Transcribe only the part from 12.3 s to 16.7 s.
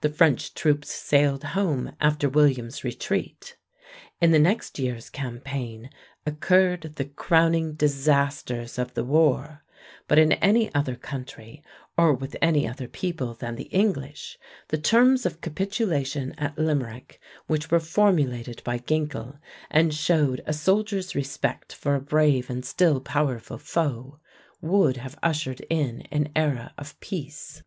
any other people than the English the terms of capitulation at